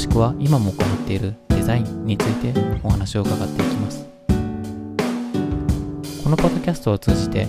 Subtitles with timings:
[0.00, 4.08] しくは今も行っているデザインについてお話を伺っていきます。
[6.24, 7.46] このポッドキャストを通じて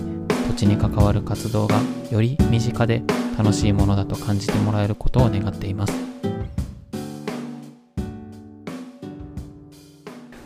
[0.48, 1.80] 土地に関わる活動が
[2.10, 3.02] より身近で
[3.38, 5.94] 楽しいものだと感じてもらえることを願っています。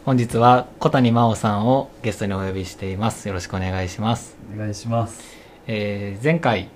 [0.04, 3.26] 本日は小谷真央さんをゲストにお呼びしています。
[3.26, 4.36] よろしくお願いします。
[4.54, 5.24] お願いします。
[5.66, 6.68] えー前回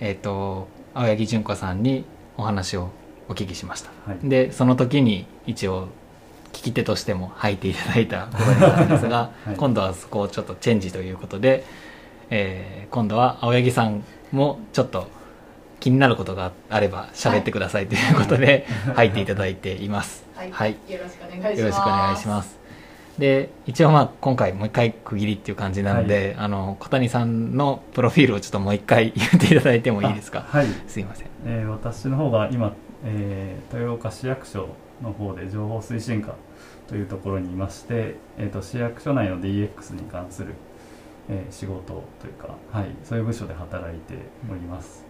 [0.00, 2.06] えっ、と青柳純子さんに
[2.38, 2.88] お話を
[3.28, 4.28] お聞きしましたはい。
[4.28, 5.88] でその時に一応
[6.52, 11.64] 聞き手としても入っていただいたことになるんですが、 はい今度はそこをちょっとチェンジということで、
[12.30, 15.08] えー今度は青柳さんもちょっと
[15.80, 20.24] 気になることがあれば喋ってくださいということで入っていただいています。
[20.36, 21.60] はい、はいよろしくお願いします。
[21.60, 22.58] よろしくお願いします。
[23.18, 30.46] で一応まあ今回もう一回区切りっていう感じなので、あの小谷さんのプロフィールをちょっともう一回言っていただいてもいいですか？
[30.52, 30.66] あはい。
[30.88, 32.72] すいませんえー私の方が今、
[33.04, 34.68] えー豊岡市役所
[35.02, 36.34] の方で情報推進課
[36.86, 40.54] というところにいまして、えー、と市役所内の DX に関する、
[41.28, 44.14] えー仕事というか、はい、そういう部署で働いて
[44.50, 45.04] おります。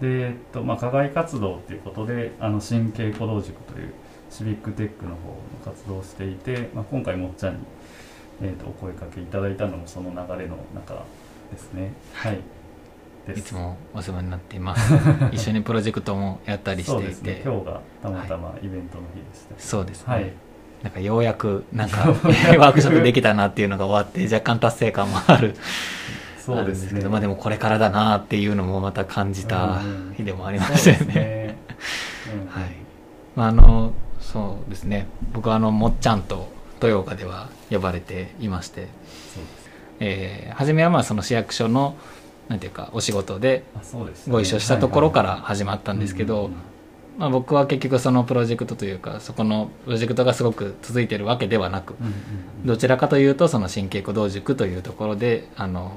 [0.00, 3.94] で、えっとまあ、課外活動ということであの神経鼓動塾という
[4.30, 7.60] シビックテックの方の活動をしていて、まあ、今回もっちゃんに、
[8.42, 11.04] えー、とお声かけいただいたのもその流れの中
[11.50, 11.92] ですね。
[12.12, 12.40] はい、
[13.34, 14.92] いつもお世話になっています。
[15.32, 17.32] 一緒にプロジェクトもやったりしていそうですね。
[17.34, 20.32] て今日がたまたまイベントの日でした、そうですね、はい。
[20.82, 25.56] なんかようやくなんか ワークショップできたなっていうのが終わって若干達成感もある。
[26.38, 26.88] そうですね。
[26.90, 31.56] あるんけどまあでもこれからだなっていうのもまた感じたうん日でもありましたよね。
[32.50, 32.64] はい。
[33.34, 35.08] まああのそうですね。
[35.32, 38.88] 僕はあのもっちゃんと豊岡では呼ばれていまして、
[39.98, 41.96] えー初めはまあその市役所の
[42.48, 43.64] なんていうかお仕事で
[44.28, 46.50] ご一緒したところから始まったんですけど
[47.18, 51.94] まあ僕は結局そのプロジェクトというかそこのプロジェクトがすごく続いてるわけではなく、
[52.64, 55.92] どちらかというとその神経鼓動塾というところであの、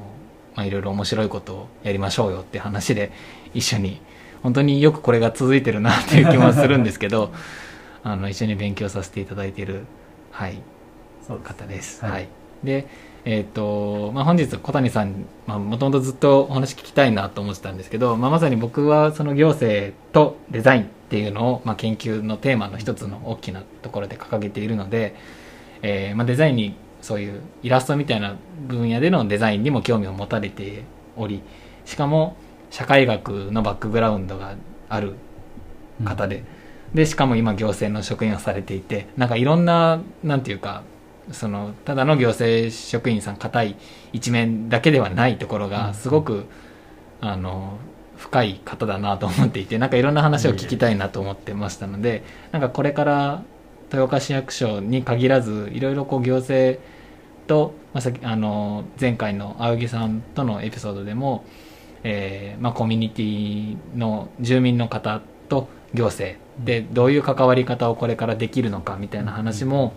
[0.55, 3.11] まあ、いろいろ面白いことをやりましょうよって話で
[3.53, 4.01] 一緒に
[4.43, 7.31] 本当によくこれが続いてるなっていう気もするんですけど
[8.03, 9.85] あの一緒に勉強させていただいている、
[10.31, 10.61] はい、
[11.27, 12.01] そう方です。
[12.03, 12.13] はい。
[12.13, 12.27] はい、
[12.63, 12.87] で
[13.25, 25.15] えっ、と、まあ、本日小谷さんもともとずっとお話聞きたいなと思ってたんですけど、まあ、まさに僕はその行政とデザインっていうのを、まあ、研究のテーマの一つの大きなところで掲げているので、
[25.81, 28.37] えーまあ、デザインにそういうイラストみたいな
[28.67, 30.83] 分野でのデザインにも興味を持たれて
[31.15, 31.41] おり
[31.85, 32.35] しかも
[32.69, 34.55] 社会学のバックグラウンドが
[34.89, 35.15] ある
[36.03, 36.43] 方で、
[36.93, 40.83] でしかも今行政の職員をされていてなんかいろんななんていうか
[41.31, 43.75] そのただの行政職員さん硬い
[44.13, 46.45] 一面だけではないところうんがすごく、
[47.21, 47.77] あの
[48.17, 53.43] 深い方だなと思っていてなんかいろんな話を聞きたいなと思ってましたのでなんかこれから
[53.85, 56.81] 豊岡市役所に限らずいろいろこう行政
[57.47, 61.45] と、まあ、さあの前回の青柳さんとのエピソードでも、
[62.03, 69.93] えーまあ、コミュニティの住民の方と行政でどういう関わり方をこれからできるのかみたいな話も、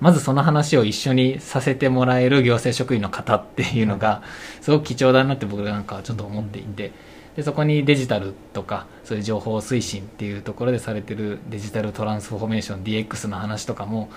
[0.00, 4.22] まずその話を一緒にさせてもらえる行政職員の方っていうのが
[4.60, 6.92] すごく貴重だなって僕なんかはちょっと思っていて
[7.36, 14.10] でそこにデジタルとかそういう情報推進っていうところでされてるデジタルトランスフォーメーション DX の話とかも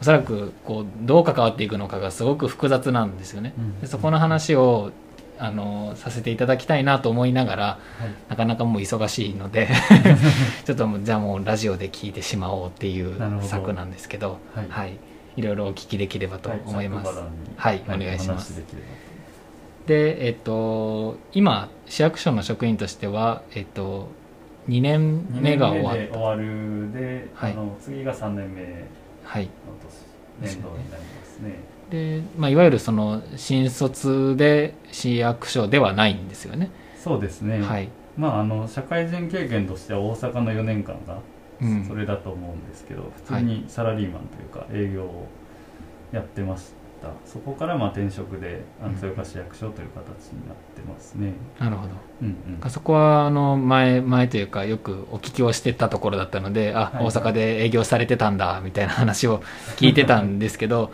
[0.00, 3.52] おそらくこうどう関わっていくのかがすごく複雑なんですよね。
[3.58, 4.92] うんでそこの話を
[5.38, 8.10] あのさせていただきたいなと思いながらはい。
[8.28, 9.68] なかなかもう忙しいので
[10.64, 14.66] ちょっともうじゃあもうラジオで聞いてしまおうっていう策なんですけどはい。
[14.68, 14.98] はい、
[15.36, 17.20] いろいろお聞きできればと思います。
[17.56, 18.62] はいお願いします。
[19.86, 24.08] でえっと、今市役所の職員としては、えっと、
[24.68, 27.52] 2年と目が終わっ終わるで、はい。
[27.52, 28.68] あの次が3年目の
[29.24, 29.48] はい。
[30.40, 31.54] 年年度になりますね。
[31.90, 36.70] で、まあ、いわゆるその新卒で市役所ではないんですよね。
[36.96, 37.88] そうですね、はい。
[38.16, 41.20] まああの社会人経験としては大阪の4年間がうん
[41.86, 45.28] それだと思うんですけど、普通にサラリーマンというか営業を
[46.12, 46.72] やってまし
[47.02, 47.10] た。
[47.24, 51.92] そこからまあ転職で豊岡市役所という形になってますね、なるほど。
[52.22, 52.58] うんうん。
[52.60, 57.04] あそこはあの前前というかよくお聞きをしてたところだったのであ、はい。
[57.06, 59.42] 大阪で営業されてたんだみたいな話を
[59.76, 60.92] 聞いてたんですけど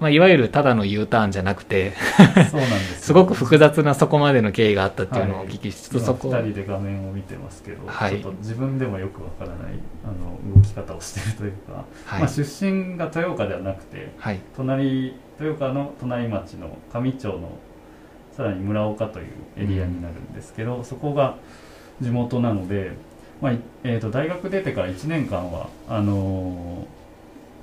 [0.00, 6.30] まあ、いわゆるただの U ターンじゃなくてそうなんですよすごく複雑なそこまでの経緯があったっていうのをお聞きしつつ、今そこ。
[6.30, 8.12] 2人で画面を見てますけど、はい。
[8.12, 9.58] ちょっと自分でもよくわからない
[10.04, 14.40] あの動き方をしているというか、はい、まあ、出身が豊岡ではなくてはい。
[14.56, 17.58] 隣豊岡の隣町の上町の
[18.36, 19.26] さらに村岡という
[19.56, 21.36] エリアになるんですけど、そこが
[22.00, 22.92] 地元なので、
[23.40, 26.93] まあいえー、と大学出てから1年間はあのー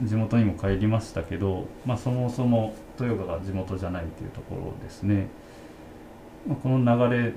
[0.02, 5.28] 地元にも帰りましたけど、まあ、そもそも豊岡が地元じゃないというところですね、
[6.48, 7.34] まあ、この流れ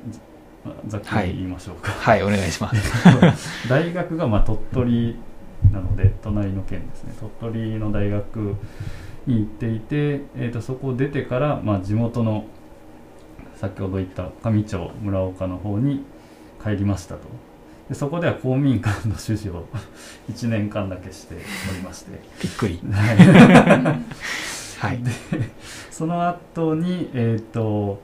[0.86, 3.68] ざざっくり言いましょうか、はいお願いします。
[3.68, 5.16] 大学がまあ鳥取
[5.70, 7.14] なので隣の県ですね。
[7.20, 8.54] 鳥取の大学
[9.26, 12.44] に行っていて、えー、とそこを出てから、まあ、地元の
[13.56, 16.04] 先ほど言った上町村岡の方に
[16.62, 17.22] 帰りましたと
[17.88, 19.66] でそこでは公民館の主事を
[20.30, 22.20] 1年間だけしておりまして。
[22.42, 22.80] びっくり。
[22.90, 23.16] はい。
[24.78, 25.02] はい。
[25.02, 25.10] で
[25.90, 28.00] その後にえっ、と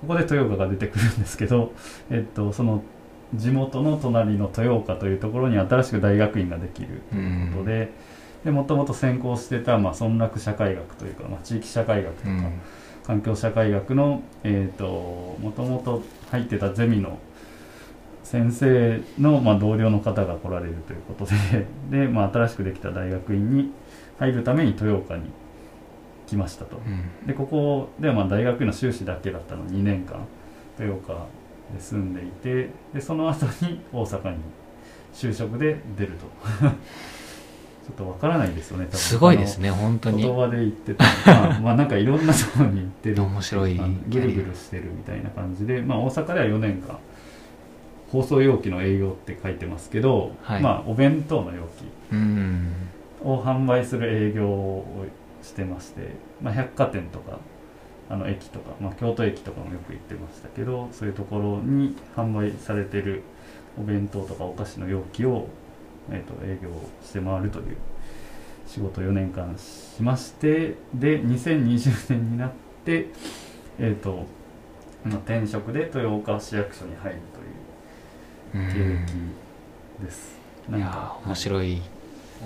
[0.00, 1.72] ここで豊岡が出てくるんですけど、
[2.10, 2.82] えっとその
[3.34, 7.90] 地元の隣の豊岡というところに新しく大学院ができるということで
[8.44, 12.52] でもともと専攻してた、まあ、村落社会学というか、まあ、地域社会学とか、うん。
[13.08, 14.84] 環境社会学の、えー、と
[15.40, 17.18] もともと入ってたゼミの
[18.28, 21.66] 先生の、まあ、同僚の方が来られるということで
[22.04, 23.72] で、まあ、新しくできた大学院に
[24.18, 25.30] 入るために豊岡に
[26.26, 26.76] 来ましたと。
[26.76, 27.26] うん。
[27.26, 30.18] でここではまあ大学院の修士だけだったの2年間
[30.78, 31.26] 豊岡
[31.74, 34.36] で住んでいてでその後に大阪に
[35.14, 36.26] 就職で出ると。
[37.88, 38.98] ちょっとわからないですよね多分。
[38.98, 40.22] すごいですね本当に。
[40.22, 43.22] 言葉で言ってたまあ まあなんかいろんなところに行ってる。
[43.22, 46.98] 面白いぐるぐるしてるみたいな感じで、まあ、大阪では4年間
[48.10, 50.62] 放送容器の営業って書いてますけど、はい。
[50.62, 51.68] まあお弁当の容
[52.12, 52.72] うん。
[53.22, 55.06] 器を販売する営業を
[55.42, 56.10] してまして、
[56.40, 57.38] まあ、百貨店とか
[58.10, 63.22] あの駅とか、まあ、京都駅とかもよく行ってましたけどそういうところに販売されてる
[63.78, 65.48] お弁当とかお菓子の容器を、
[66.10, 66.70] えー、と営業
[67.04, 67.76] して回るという
[68.66, 72.52] 仕事を4年間しましてで2020年になっ
[72.84, 73.08] て
[73.78, 74.26] えっ、と
[75.04, 77.57] まあ転職で豊岡市役所に入るという
[78.52, 78.58] 経
[80.00, 80.38] 歴です。
[80.70, 81.36] いやー面い。
[81.36, 81.82] 白い。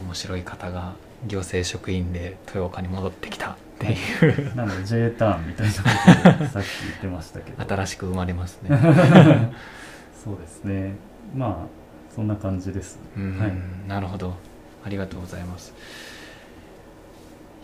[0.04, 0.94] 面白い方が
[1.26, 3.96] 行政職員で豊岡に戻ってきたってい
[4.50, 4.54] う。
[4.56, 7.62] なので J ターンみたいなことをさっき言ってましたけど。
[7.68, 8.70] 新しく生まれますね。
[10.24, 10.94] そうですね。
[11.36, 12.98] まあそんな感じです。
[13.16, 13.52] うん、はい。
[13.88, 14.34] なるほど。
[14.84, 15.74] ありがとうございます。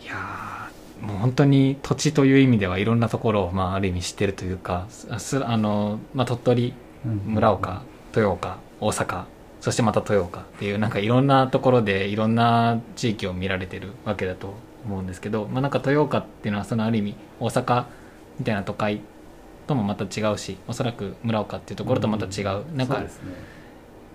[0.03, 6.73] いやーもう本当に土地という意味ではいろんなところを、まあ、ある意味知ってるというかあの、まあ、鳥取
[7.05, 7.21] うん。
[7.33, 7.83] 村岡
[8.15, 9.25] 豊岡大阪
[9.61, 14.53] そしてまた豊岡っていうなんかいろんなところでいろんな地域を見られてるわけだと
[14.85, 17.85] 思うんですけど、まあ、なんか豊岡っていうのはそのある意味大阪
[18.39, 19.01] みたいな都会
[19.67, 23.33] ともまた違うしおそらく村岡っていうところとまた違う、なんかそうですね。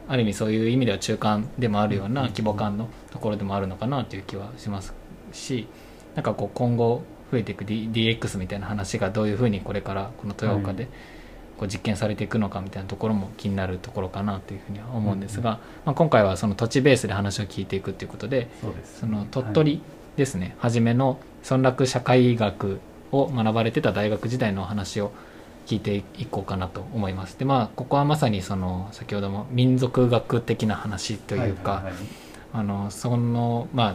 [0.08, 4.92] ある意味そういう意味では中間でもあるようなうん規模感のところでもあるのかなという気はします
[5.32, 5.66] し
[6.14, 10.90] なんかこう今後増えていく D- DX みたいな話がどういうふうにこれからこの豊岡では
[11.64, 18.48] こう実験されていくのかみたいなところも気になるところかなというふうには思うんですが、まあ、今回はその土地ベースで話を聞いていくということで
[19.00, 19.82] その鳥取
[20.16, 22.78] ですね、初めの村落社会学
[23.10, 25.10] を学ばれてた大学時代のお話を
[25.66, 27.36] 聞いていこうかなと思います。
[27.36, 32.02] でまあここはまさにその先ほども民族学的な話というか、はいはいはい。
[32.52, 33.94] あのそのまあ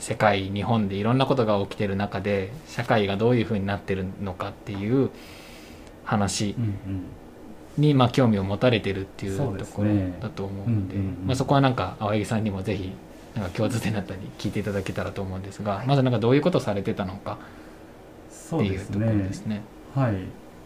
[0.00, 5.10] 世界日本でいろんなことが起きてる中で社会がどういうふうになってるのかっていう
[6.06, 6.54] 話
[7.76, 11.26] に、まあ、興味を持たれてるっていうところねだと思うので、うんうんうん。
[11.26, 12.92] まあ、そこはなんか青柳さんにもぜひ
[13.34, 17.38] なんか共通点だったり聞いていただけたらと思うんですが、まずなんかどういうことされてたのか
[18.30, 19.24] そうですっていうところね。
[19.24, 19.62] ですね。
[19.94, 20.14] はい。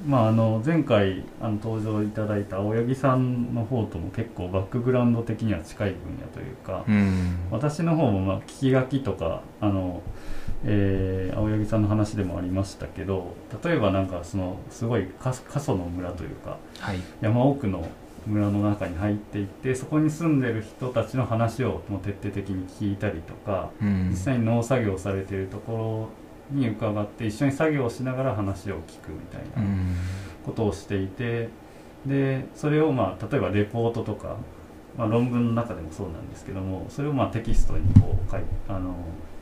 [0.06, 7.37] まああの前回あの登場いただいた青柳さんの方とも結構バックグラウンド的には近い分野というか、うん。
[7.50, 10.02] 私の方もまあ聞き書きとかあの、
[10.64, 16.99] えー青柳さんの話でもありましたけど例えばなんかそのすごい過過疎の村というかはい。
[17.21, 17.87] 山奥の
[18.26, 24.09] 村の中に入っていってそこに住んでる人たちの話をもう徹底的に聞いたりとかうん。
[24.11, 26.09] 実際に農作業されているとこ
[26.52, 29.95] ろに伺って一緒に作業をしながら話を聞くみたいうなん。
[30.45, 31.49] ことをしていて
[32.05, 34.37] でそれをまあ例えばレポートとか、
[34.97, 38.94] まあ、論文の中でもそうなんですけどもそれをまあテキストにこう書いあの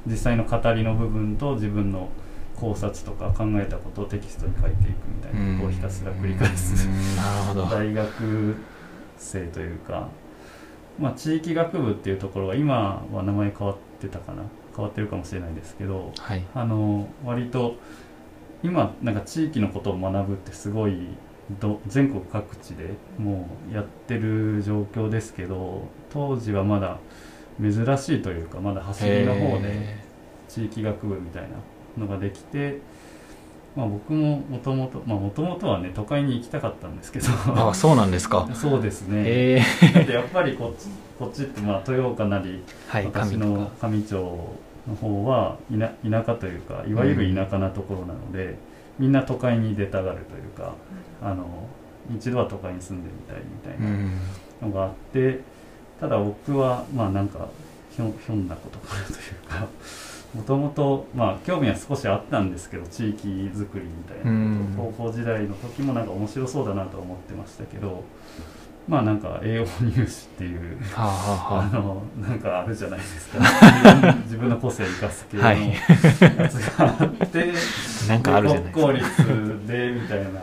[0.06, 2.08] 実際の語りの部分と自分の
[2.56, 6.88] 考察とか考えたことをテキストに書いていくみたいなことをひたすら繰り返す。
[7.70, 8.56] 大学
[9.16, 10.08] 生というか、
[10.98, 14.42] まあ、地域学部っていうところが今は名前変わってたかな
[14.74, 16.44] 変わってるかもしれないですけどはい。
[16.54, 17.76] あの割と
[18.62, 21.06] 今なんか地域のことを学ぶってすごい
[21.60, 26.98] ど全国各地でもうやってる状況ですけど当時はまだ
[27.60, 30.08] 珍しいというかまだ走りの方でへ
[30.48, 31.48] 地域学部みたいな
[31.96, 32.78] のができて、
[33.76, 37.26] まあ、僕ももともともともとはね都会に行きたかったんですけど。
[37.26, 38.48] ーあそうなんですか。
[38.54, 39.22] そうですね。
[39.24, 40.88] へえだってやっぱりこっち
[41.18, 43.88] こっちってまあ豊岡なりはい私のか。
[43.88, 44.14] 上町
[44.88, 48.56] の方は田田舎というかいわゆる田舎なところなので、
[48.98, 50.74] みんな都会に出たがるというか
[51.22, 51.46] あの
[52.16, 54.12] 一度は都会に住んでみたいみたいうん。
[54.60, 55.40] なのがあって、
[56.00, 57.48] ただ僕はまあなんか
[57.94, 59.66] ひょひょんなことからというか
[60.34, 64.74] もともとまあ興味は少しあったんですけど地域づくりみたいなうん。
[64.76, 68.02] こと高校時代の時もなんか面白そうだなと思ってましたけど
[68.88, 71.12] まあなんか栄養入試っていうはあは
[71.52, 71.66] あはあ。
[71.66, 73.38] のなんかあるじゃないですか。
[74.24, 75.68] 自分の個性を生かす系のはい。
[75.68, 77.52] やつがあって、
[78.06, 79.06] あなんかあるじゃない国公立
[79.66, 80.40] でみたいな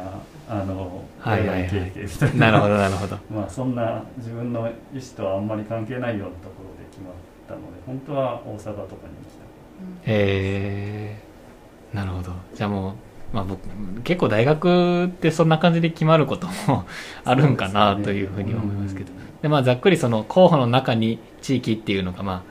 [0.48, 1.70] あのはいはいはい。
[1.70, 2.52] 経験みたいな。
[2.52, 3.18] なるほどなるほど。
[3.36, 4.72] まあそんな自分の意思
[5.18, 7.14] とはあんまり関係ないようなところで決まっ
[7.48, 8.86] たので本当は大阪とかに行き
[10.06, 11.18] たへえ
[11.94, 12.32] なるほど。
[12.54, 12.94] じゃあもう
[13.34, 13.60] まあ僕
[14.04, 16.86] 結構大学ってそんな感じで決まることも
[17.24, 19.12] あるんかなというふうに思いますけど。
[19.12, 19.42] うん。
[19.42, 22.44] でまあざっくりその候補の中に地域っていうのがま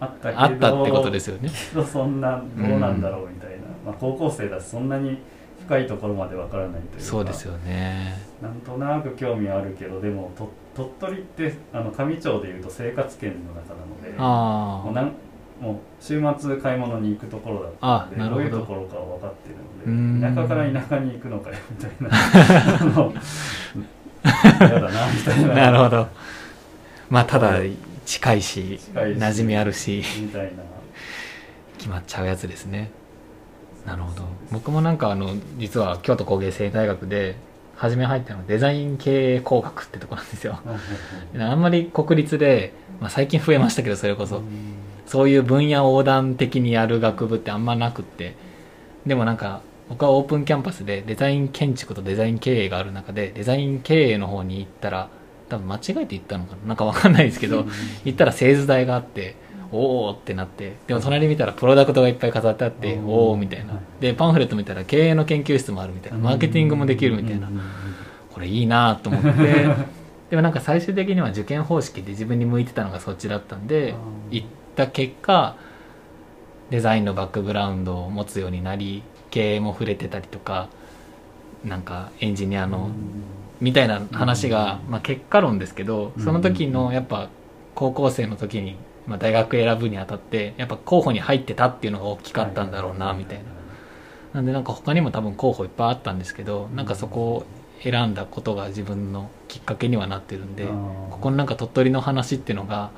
[0.00, 1.50] あああったってことですよね。
[1.70, 3.56] けどそんなどうなんだろうみたいな、
[3.86, 5.18] まあ、高校生だしそんなに
[5.66, 7.00] 深いところまでわからないというか。
[7.00, 8.16] そうですよね。
[8.40, 15.12] なんとなく興味はあるけどでもと鳥取ってあの上町でいうと生活圏の中なのでもうあなん
[15.60, 18.42] もう週末買い物に行くところだったのであなるほど。
[18.42, 19.48] どういうところかは分かって
[19.86, 22.08] るんので田舎から田舎に行くのかよみたいな。
[22.12, 23.12] あの
[24.60, 25.54] 嫌だなみたいあな。
[25.54, 26.08] なるほど。
[27.10, 27.58] まあただ
[28.04, 30.02] 近いし馴染みあるし。
[30.20, 30.62] みたいな。
[31.78, 32.90] 決まっちゃうやつですね。
[33.86, 34.24] なるほど。
[34.52, 37.36] 僕もなんかあの実は京都工芸生大学で
[37.76, 40.58] 初め入ったのはデザイン経営工学ってとこなんですよ。
[41.38, 44.42] あんまり国立で、まあ、最近増えましたけどそれこそ
[45.08, 48.34] そういう分野横断的にやる学部ってあんまなくって。
[49.06, 55.08] でもなんか僕はオープンキャンパスでデザイン建築とデザイン経営がある中でデザイン経営の方に行ったら
[55.48, 56.68] 多分間違えて行ったのかな。
[56.68, 57.64] なんかわかんないですけど
[58.04, 59.34] 行ったら製図台があって
[59.72, 63.06] おおってなってでも隣見たらプロダクトがいっぱい飾ってあってうん。
[63.08, 63.80] おおみたいな。
[64.00, 66.18] でパンフレット見たら経営の研究室もあるみたいな。
[66.18, 67.48] マーケティングもできるみたいな。
[68.30, 69.30] これいいなと思って。
[70.28, 73.94] でもなんか最終的には受験方式で自分に向いてたのがそっちだったんで
[74.30, 74.44] 行
[74.84, 75.56] った結果
[76.70, 80.68] デザインのバックグラウンドを持つようになり経営も触れてたりとか
[81.64, 82.90] なんかエンジニアの
[83.60, 87.28] みたいな話が、まあ、結果論ですけどその時のやっぱ
[87.74, 93.44] 高校生の時に、まあ、大学選ぶにあたってやっぱ候補に入ってたっていうのが大きかったんだろうなみたいな。
[94.34, 97.46] なんでなんか他にも多分候補いっぱいあったんですけどなんかそこを
[97.82, 100.66] 選んだことが自分のきっかけにはなってるんで
[101.10, 102.90] ここのなんか鳥取の話っていうのが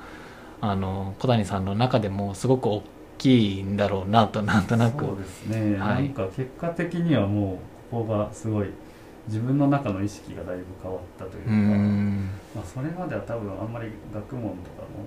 [0.61, 2.83] あの小谷さんの中でもすごく大
[3.19, 5.05] きいんだろうなとなんとなく。
[5.05, 6.05] そうですね、はい。
[6.05, 7.55] なんか結果的にはも
[7.91, 8.69] うここがすごい
[9.27, 12.31] 自分の中の意識がだいぶ変わったといううか、ん。
[12.55, 15.07] まあ、それまでは多分あんまり学問とかも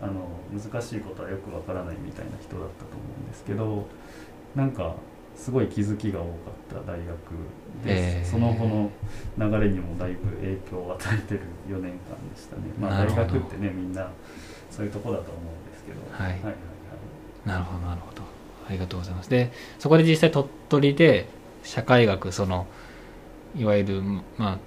[0.00, 3.86] あの難しいことはよくわからないみたいな人だったと思うんですけど
[4.54, 4.94] なんか
[5.34, 6.30] すごい気づきが多か
[6.80, 7.06] った大学
[7.84, 8.90] でえーす、その後の
[9.38, 14.10] 流れにもだいぶ影響を与えてる4年間でしたね、まあ、大学ってねみんな
[14.76, 16.00] そういうとこだと思うんですけど。
[16.12, 16.32] はい。
[16.32, 16.54] はいはい
[17.46, 18.22] なるほどなるほど。
[18.68, 19.30] ありがとうございます。
[19.30, 21.28] でそこで実際鳥取で
[21.62, 22.66] 社会学その
[23.56, 24.58] いわゆるまあ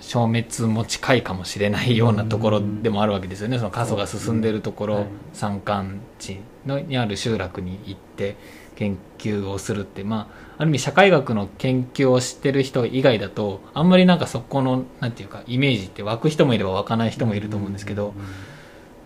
[0.00, 3.58] 消滅も近いかもしれないようなところでもあるわけですよね。
[3.58, 5.06] その過疎が進んでるところ、はい。
[5.32, 8.36] 山間地のにある集落に行って
[8.74, 18.14] 研究をするってまあある意味社会学の研究をしてる人以外だとあんまりなんかそこのなんていうかイメージって湧く人もいれば湧かない人もいると思うんですけど、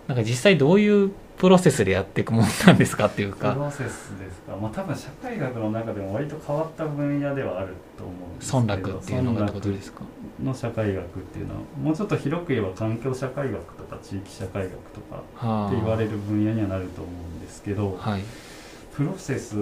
[0.08, 10.00] なんか実際どういうプロセスでやっていくもんなんですかっていうプかロセスですか、まあ、多分社会学の中でも割と変わった分野ではあると思うんですけど村落っていうのがってことですか。
[10.42, 18.22] の社会学っていうのはもうちょっと広く言えば環境社会学とか地域社会学とかはって言われる分野にはなると思うんですけど、はい。
[18.94, 19.54] プロセス、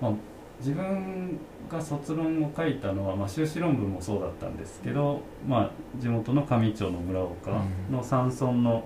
[0.00, 0.12] まあ、
[0.60, 5.70] 自分が卒論を書いたのは、まあ、修士論文もそうだったんですけど、まあ、
[6.00, 7.50] 地元の上町の村岡
[7.90, 8.84] の山村の,、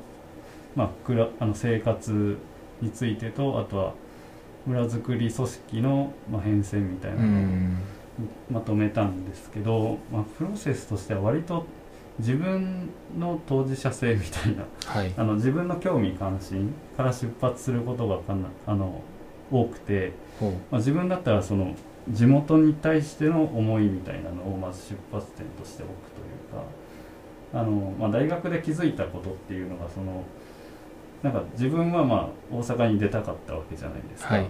[0.77, 2.39] まあ、くらあの生活
[2.81, 3.95] についてとあとは
[4.67, 7.79] 村づくり組織の、まあ、変遷みたいうなのをん
[8.51, 11.65] まとめたんですけど、まあ、プロセスとしては割と
[12.19, 15.13] 自分の当事者性みたいなはい。
[15.17, 19.03] あの自分の興味関心から出発することがかなあの
[19.51, 20.13] 多くて、
[20.71, 21.75] まあ、自分だったらその
[22.09, 26.63] 地元に対しての思いみたいなのをまず出発点としておくという
[27.53, 30.25] かあの、まあ、大学で気づいたことっていうのがその
[31.23, 34.47] なんか自分はまあ大阪に出たかったわけじゃないですか、はい。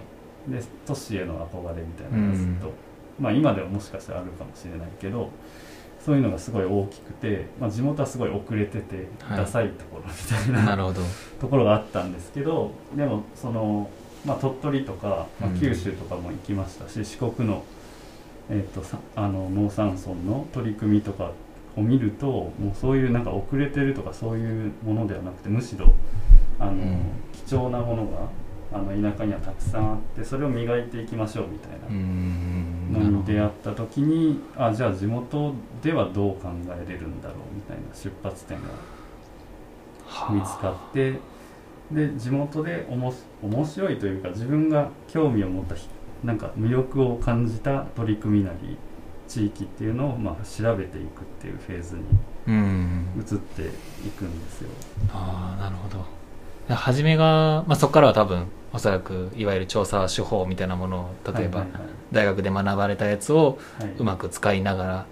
[0.47, 2.71] で都市への憧れみたいなのがずっと、
[3.19, 5.29] まあ今ではもしかしたらあるかもしれないけど
[6.03, 9.37] そういうのがすごい大きくて、まあ、地元はすごい遅れてて、はい。
[9.37, 10.93] ダサいところみたいな
[11.39, 13.89] ところがあったんですけどでもその、
[14.25, 15.59] まあ、鳥取とか、まあうん。
[15.59, 17.63] 九州とかも行きましたし、四国の,、
[18.49, 21.31] えっとさあの農山村の取り組みとか
[21.77, 25.93] を見るともうそういうなんか遅れてるとかそういうものではなくてむしろ
[26.61, 26.97] あの、ん。
[27.45, 28.29] 貴重なものが
[28.73, 38.69] あの田舎にはたくさんあってそれを磨いていきましょうみたいなのに出会った時にあじゃあ地元ではどう考えれるんだろうみたいな出発点が
[40.05, 40.33] はあ。
[40.33, 41.19] 見つかって
[41.91, 45.89] で地元でおもし面白いというか自分が興味を持ったひ
[46.23, 48.77] なんか魅力を感じた取り組みなり
[49.27, 52.03] 地域っていうのをまあ調べていくっていうフェーズに
[52.47, 53.05] うん。
[53.17, 53.63] 移って
[54.07, 54.69] いくんですよ。
[55.11, 56.20] ああなるほど
[56.67, 61.65] 初めが、まあ、そこからは多分おそらくいわゆる調査手法みたいなものを例えば
[62.11, 63.91] 大学で学ばれたやつをはい。
[63.97, 65.05] うまく使いながら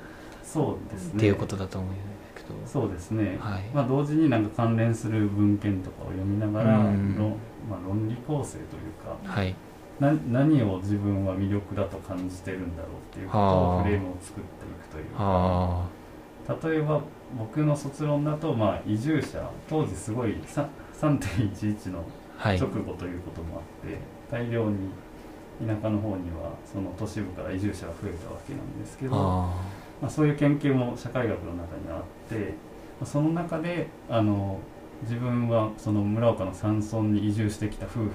[0.43, 1.17] そうですね。
[1.17, 2.01] っていうことだと思うんだ
[2.35, 3.63] けど、そうですね、はい。
[3.73, 7.15] まあ、同時になんか関連する文献とかを読みながらうん。
[7.17, 7.35] 論,、
[7.69, 9.55] まあ、論理構成というかはい。
[9.99, 13.55] な何を自分は魅力だと感じてるんだろうっていうことはあ。
[13.79, 15.17] をフレームを作っていくというか。
[15.19, 15.85] あ。
[16.63, 17.01] 例えば
[17.37, 20.67] 僕の卒論だと、まあ、移住者当時すごいさ
[20.99, 22.03] 3.11の
[22.37, 23.97] 直後ということもあって、
[24.29, 24.89] 大量に
[25.65, 29.53] 田舎の方にはその都市部から移住者が増えたわけなんですけどあ
[30.01, 32.53] まあ、そういう研究も社会学の中にあって
[32.99, 34.59] まあその中であの
[35.01, 38.09] 自分はその村岡の山村に移住してきた夫婦を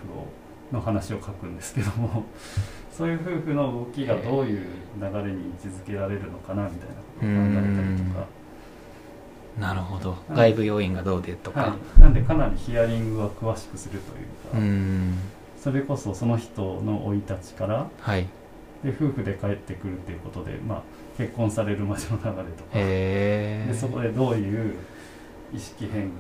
[0.72, 2.24] の話を書くんですけども
[2.90, 4.66] そういう夫婦の動きがどういう
[4.98, 8.43] 流れに位置づけられるのかなみたいなことを考えたりとか、あ
[9.58, 10.10] なるほど。
[10.10, 15.18] はい外部要因がどうでとか、はい、なんでかなりヒアリングは詳しくするといううか、ん。
[15.58, 18.26] それこそその人の生い立ちからはい。
[18.82, 20.82] で夫婦で帰ってくるということで、まあ、
[21.16, 22.74] 結婚されるまでの流れとか。
[22.74, 24.74] でそこでどういう
[25.54, 26.10] 意識変換とい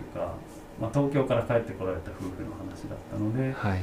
[0.00, 0.34] うか、
[0.80, 3.80] まあ、東京から帰ってこられた夫婦の話だったので、はい。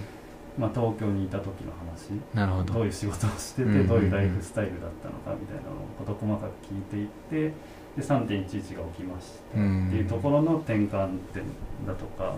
[0.57, 2.13] まあ、東京にいた時の話。
[2.33, 2.73] なるほど。
[2.75, 3.87] どういう仕事をしてて、うん。
[3.87, 7.07] どういうライフスタイルだったのかみたいなのを事細かく聞いていっ
[7.49, 7.53] て
[7.95, 9.60] で3.11が起きました。
[9.60, 9.88] うん。
[9.88, 11.43] っていうところの転換点
[11.86, 12.36] だとか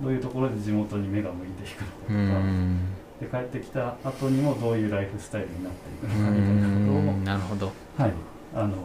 [0.00, 2.78] どういうところで地元に目が向いていくうのかとか、ん。
[3.20, 7.24] で帰ってきた後にもどういうライフスタイルになっていくうのかみたいなことをん。
[7.24, 7.72] なるほど。
[7.96, 8.12] はい、
[8.54, 8.76] あの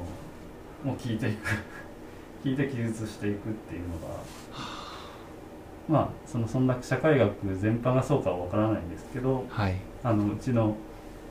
[0.83, 1.47] もう聞いていく
[2.43, 4.15] 聞いて記述していくっていうのが
[5.87, 9.75] まあそのそんな社会学全般がそうかは分からないんですけどはい。
[10.03, 10.75] あのうちの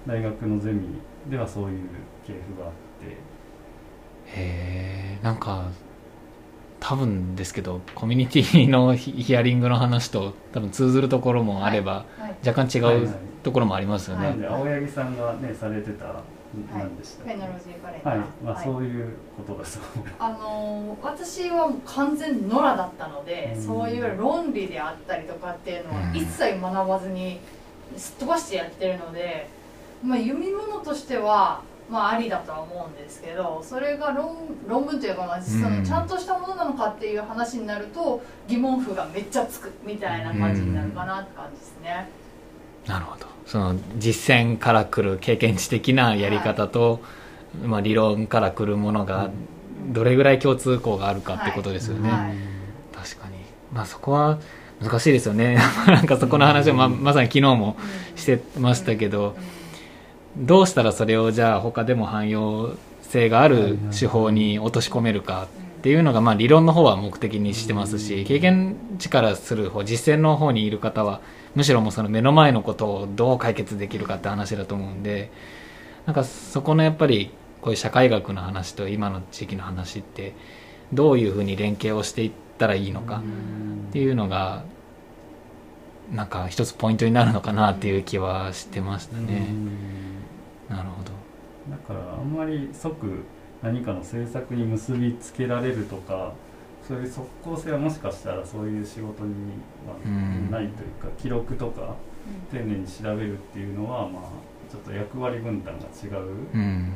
[0.06, 1.88] 大学のゼミではそういう
[2.24, 3.16] 系譜があって
[4.34, 5.68] へえんか
[6.80, 16.22] 多分ですけどコミュニティのヒヒアリングの話と多分通ずるところもあれば、はい若干違はいうはいところもありますよね、なんで青柳さんがねされてた
[16.74, 17.34] 何でしたっけ？
[17.34, 19.82] フェノロジーバレーはい、まあ、はいそういうことだそう
[20.18, 23.62] あのー私は完全野良だったので、うん。
[23.62, 26.16] そういう論理であったりとかっていうのはうん。
[26.16, 27.40] 一切学ばずに
[27.96, 29.48] すっ飛ばしてやってるので、
[30.04, 34.36] まあ、読み物としては、まあ、ありだとは思うんですけどそれが論
[34.68, 35.78] 論文というか、まあ、そうん。
[35.80, 42.08] のちゃんとしたものなのかっていう話になると疑問符がめっちゃつくみたいな感じになるかなって感じですね。
[42.86, 43.26] なるほど。
[43.44, 47.00] その実践から来る経験値的なやり方と、
[47.64, 49.30] まあ、理論から来るものが
[49.88, 52.34] どれぐらい共通項があるかってことですよね、はい。
[52.94, 53.34] 確かに。
[53.72, 54.38] まあそこは
[54.80, 55.58] 難しいですよね。
[55.88, 57.76] なんかそこの話をままさに昨日も
[58.14, 59.36] してましたけど、
[60.36, 71.20] どうしたらそれをじゃあ他でも汎用性がある手法に落とし込めるかっていうのがまあ理論の方は目的にしてますし経験値からする方実践の方にいる方は
[71.54, 75.32] むしろもうその目の前のことをどう解決できるかって話だと思うんで
[76.06, 80.34] なんかそこのやっぱりこういう社会学の話と今の地域の話って
[80.92, 83.22] どういうふうに連携をしていったらいいのか
[83.88, 84.64] っていうのが
[86.12, 90.09] なんか一つポイントになるのかなっていう気はしてましたね。
[90.70, 91.10] なるほど。
[91.70, 93.24] だからあんまり即
[93.62, 96.32] 何かの政策に結びつけられるとか
[96.86, 99.34] そういう即効性はもしかしたらそういう仕事に
[99.86, 101.94] はうんないというか記録とか
[102.50, 104.22] 丁寧に調べるっていうのはまあ
[104.70, 106.92] ちょっと役割分担が違ううん。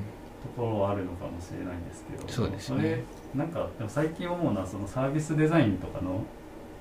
[0.57, 2.83] ころはあるのかもしれないんですけどそうですね。
[2.83, 6.23] れなんかでも最近思うのはそのサービスデザインとかの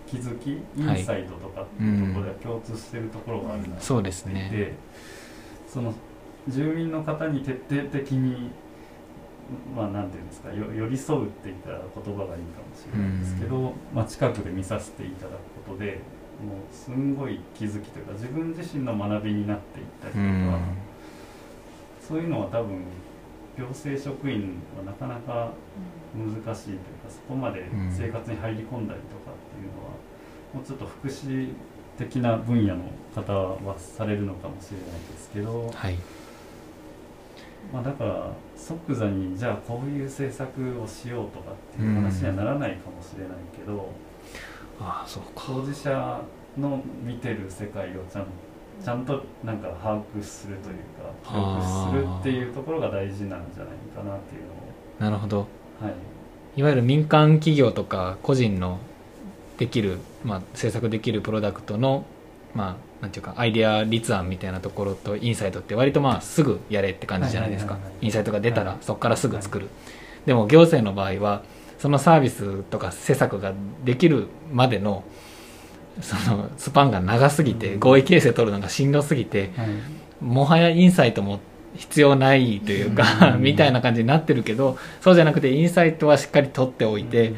[0.06, 4.76] 気づきインサイトとかっていうところでは共通してるところがあるなとそうです思っていて、ね
[5.68, 5.94] その
[6.48, 8.52] 住民の方に徹底的に
[9.76, 16.00] まあなんていうんですかよ寄り添うって言ったら言葉がいいかもしれないんですけど、まあ、近くで見させていただくことで
[16.44, 20.60] もうすんごい気づきというか自分自身の学びになっていったりとか、うん。
[22.06, 22.84] そういうのは多分
[23.58, 25.52] 行政職員はなかなか
[26.16, 29.92] 難しいというかそこまで生活に入り込んだりとかっていうのは、
[30.54, 31.54] もうちょっと福祉
[31.98, 35.98] 的な分野の方はされるのかもしれないですけど、はい
[37.72, 43.90] まあ、だから即座にじゃあこういう政策をしようとかっていう話にはならないかもしれないけど、
[44.80, 45.44] ああそうか。
[45.48, 46.22] 当事者
[46.58, 48.28] の見てる世界をちゃん
[48.84, 54.64] ちゃんとなんか把握するというか記録するっていうところが大事なんじゃないかなっていうのを。
[55.00, 55.40] なるほど。
[55.40, 55.46] は
[55.90, 56.60] い。
[56.60, 58.80] いわゆる民間企業とか個人の
[59.58, 62.06] できる、まあ、制作できるプロダクトの、
[62.54, 67.78] まあ、なんていうかアイデア立案みたいなところとインサイトって割とまあすぐやれって感じじゃないですか。
[68.00, 68.80] インサイトが出たらはい。
[68.80, 69.68] そこからすぐ作る、
[70.26, 71.44] でも行政の場合は
[71.80, 73.52] そのサービスとか施策が
[73.84, 75.04] できるまでの
[76.00, 77.80] そのスパンが長すぎてうん。
[77.82, 79.68] 合意形成取るのがしんどすぎてはい。
[80.24, 81.42] もはやインサイトも
[81.76, 83.42] 必要ないというか、うん。
[83.42, 87.36] みたいな感じになってるけどそうじゃなくてインサイトはしっかり取っておいて、うん。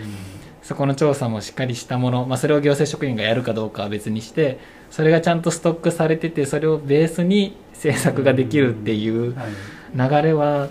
[0.62, 4.58] そこの調査もしっかりしたもの、まあ、それを行政職員がやるかどうかは別にして
[4.96, 9.48] それがちゃんとストックされててそれをベースに政策ができるっていうはい。
[9.94, 10.70] 流れは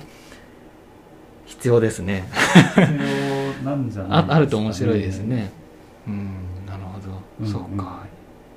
[1.45, 2.25] 必要ですね。
[4.09, 5.53] ああると面白いですね。
[6.09, 6.31] うん
[6.67, 7.47] なるほど、うん。
[7.47, 8.07] そうか。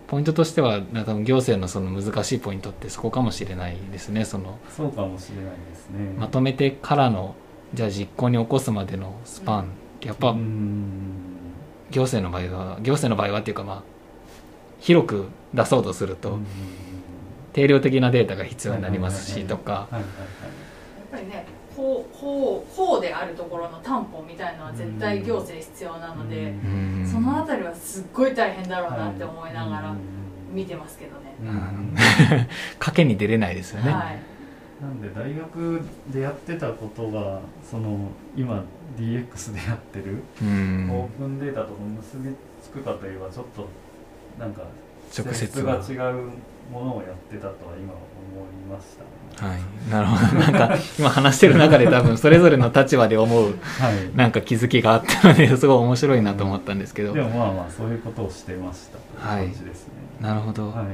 [0.08, 4.24] ポイントとしては多分行政のその難しいポイントってそこかもしれないですね。
[4.24, 6.16] そのそうかもしれないですね。
[6.18, 7.36] まとめてからの
[7.74, 9.68] じゃあ実行に起こすまでのスパン。
[10.02, 11.12] やっぱうん。
[11.92, 13.97] 行政の場合は行政の場合はっていうかまあ
[14.80, 16.46] 広く出そうとすると、うん。
[17.54, 19.88] 定量的なデータが必要になりますしとか。
[19.92, 20.02] やっ
[21.12, 27.08] ぱりね法法法であるところの担保みたいのは絶対行政必要なので、うん。
[27.10, 29.98] そのあたりはすっごい大変だろうなって思いながらうん。
[30.54, 31.36] 見てますけどね、
[32.80, 34.20] 賭けに出れないですよね、はい。
[34.82, 38.64] なんで大学でやってたことがその今
[38.98, 40.90] DX でやってるうん。
[40.90, 43.68] オープンデータと結びつくかといえばちょっと
[44.40, 44.62] なんか
[45.18, 46.30] 直接が違う
[46.72, 49.52] ものをやってたとは今思いましたね。
[49.52, 49.92] はい。
[49.92, 50.40] なるほど。
[50.40, 54.16] なんか今話してる中で多分それぞれの立場で思うはい。
[54.16, 57.14] なんか気づきがあったのですごい面白いなと思ったんですけど。
[57.14, 59.94] でもまあまあそういうことをしてましたという感じですね。
[60.20, 60.86] なるほど、はい。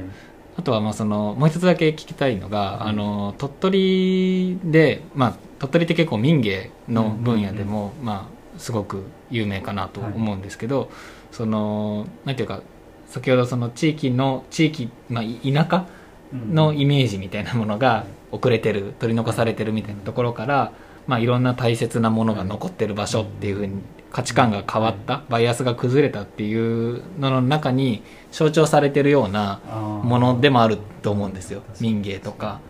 [0.56, 2.90] あとはまあそのもう一つだけ聞きたいのが、はい。
[2.90, 10.90] あの鳥取で、まあ、鳥取って結構民芸の分野でも、まあ、すごく有名かなと思うんですけど、
[11.32, 12.62] そのなんていうか
[13.06, 15.86] 先ほどその地域の地域、まあ、い田舎
[16.32, 16.54] うん。
[16.54, 20.72] のイメージみたいなものが遅れてる取り残されてるみたいなところから、
[21.06, 29.60] まあ、いろんな大切なものが残ってる場所っていうふうに価値観が変わったバイアスが崩れたっていうのの中に象徴されてるような
[30.02, 31.62] ものでもあると思うんですよ。
[31.80, 32.60] 民芸とか、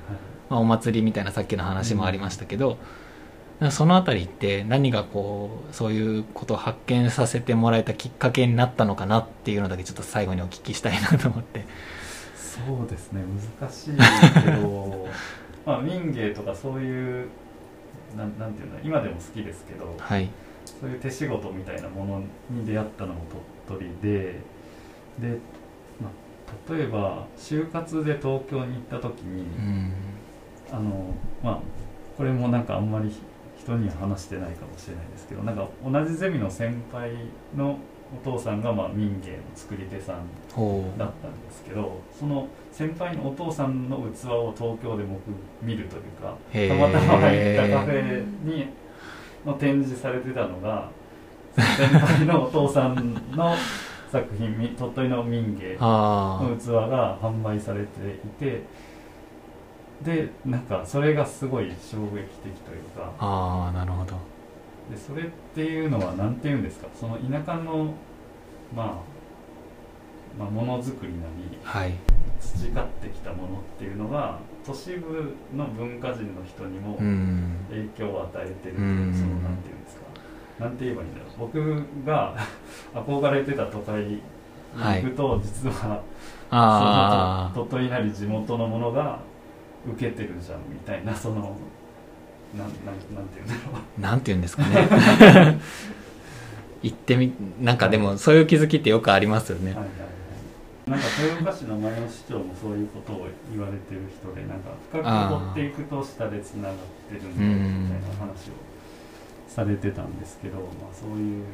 [0.48, 2.78] まあ、お祭りみたいなさっきの話もありましたけど、
[3.70, 11.64] そのあたりって何がこうそういうことを発見させてもらえたきっかけになったのかなっていうのだけちょっと最後にお聞きしたいなと思って。
[12.36, 13.20] そうですね
[13.60, 15.08] 難しいけど
[15.66, 17.28] まあ民芸とかそういう
[18.16, 20.28] なんなんていうの今でも好きですけどはい。
[20.80, 23.20] そういう手仕事みたいなものに出会ったのも
[23.68, 24.40] 鳥取で
[25.18, 25.38] で、
[26.00, 29.92] まあ、例えば就活で東京に行った時に、うん。
[30.72, 31.60] あのまあ
[32.16, 33.12] これもなんかあんまり
[33.64, 37.10] 人には話してないかもしれないですけどなんか同じゼミの先輩
[37.56, 37.78] の
[38.22, 40.16] お父さんがまあ民芸の作り手さん
[40.98, 45.22] だったんですけどその先輩のお父さんの器を東京で僕
[45.62, 46.36] 見るというか
[46.68, 48.68] たまたま入ったカフェに
[49.44, 50.90] の展示されてたのが
[51.56, 53.56] 先輩のお父さんの
[54.10, 57.86] 作品み鳥取の民芸あの器が販売されて
[58.24, 58.62] いて
[60.04, 63.10] でなんかそれがすごい衝撃的というか。
[63.18, 64.12] あああなるほど。
[64.90, 66.88] でそれっていうのは何て言うんですか？
[66.94, 67.94] その田舎の
[68.76, 68.86] まあ
[70.38, 71.94] まあものづくりなりはい。
[72.40, 77.56] 培ってきたものっていうのが都市部の文化人の人にもうん。
[77.70, 79.14] 影響を与えてる、うん。
[79.14, 80.02] そのなんていうんですか？
[80.60, 81.30] なんて言えばいいんだろう。
[81.38, 82.36] 僕が
[82.94, 84.22] 憧れてた都会に
[84.76, 86.02] 行くと、実は
[86.50, 89.18] あその鳥取なり地元のものが
[89.86, 91.56] 受けてるじゃんみたいな その
[92.56, 93.60] なんなんなんていうんだろ
[93.98, 94.00] う。
[94.00, 95.58] なんて言うんですかね。
[96.82, 99.90] 行ってみなんかでもそういう気づきってよくありますよね、はいはいは
[100.86, 100.90] い。
[100.90, 106.76] なんか豊岡市の前の市長もそういうことを言われてる人でなんか深く掘っていくと下でつながっ
[107.08, 108.74] てるんだみたいな話を
[109.48, 111.44] されてたんですけど、まあ、そういう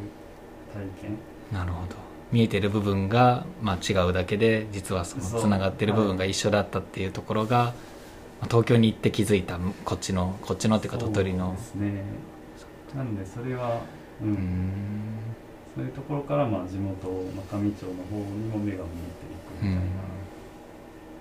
[0.74, 1.16] 体験。
[1.52, 1.94] なるほど。
[2.32, 7.89] 見えてる部分が、まあ、違うだけで実はそのつながってる部分が一緒だったっていうところが、まあ
[8.44, 12.24] 東京に行って気づいたこっちのこっちのっていうか鳥取のですね。
[12.94, 13.88] なんでそれは、
[14.20, 14.32] ううん。
[14.32, 15.36] ん
[15.74, 20.30] そういうところからまあ地元真上町の方にも目が向いていくみたいな、うん。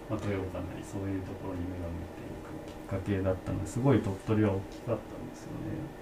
[0.10, 5.94] まあ、豊岡なりそういうところに目が向いていくきっかけだったのですごい鳥取は大きかったんですよね。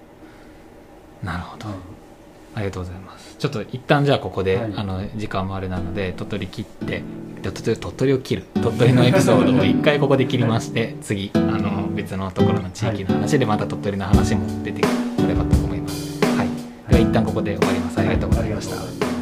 [1.22, 2.07] なるほどはい
[2.54, 3.36] ありがとうございます。
[3.38, 4.72] ちょっと一旦じゃあここで、はい。
[4.76, 7.02] あの時間もあれなので鳥取切って
[7.42, 8.44] で鳥取鳥取を切る。
[8.62, 14.88] 鳥取のエピソードを一回ここで切りまして次あの別のところの地域の話でまた鳥取の話も出てこ
[15.26, 16.24] ればと思います。
[16.24, 16.48] はい。
[16.90, 17.98] では一旦ここで終わります。
[17.98, 19.17] ありがとうございました